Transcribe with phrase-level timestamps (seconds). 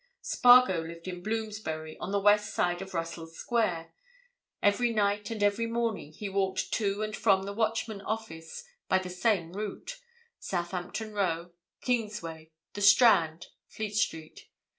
[0.23, 3.93] Spargo lived in Bloomsbury, on the west side of Russell Square.
[4.59, 9.11] Every night and every morning he walked to and from the Watchman office by the
[9.11, 11.51] same route—Southampton Row,
[11.81, 14.47] Kingsway, the Strand, Fleet Street.